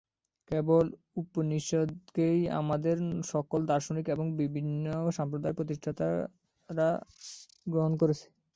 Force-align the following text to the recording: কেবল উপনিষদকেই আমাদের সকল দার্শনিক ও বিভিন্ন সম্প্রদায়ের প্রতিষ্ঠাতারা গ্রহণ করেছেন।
কেবল 0.51 0.85
উপনিষদকেই 1.15 2.39
আমাদের 2.59 2.95
সকল 3.31 3.59
দার্শনিক 3.67 4.05
ও 4.13 4.39
বিভিন্ন 4.41 4.85
সম্প্রদায়ের 5.17 5.57
প্রতিষ্ঠাতারা 5.59 6.87
গ্রহণ 7.67 7.93
করেছেন। 8.01 8.29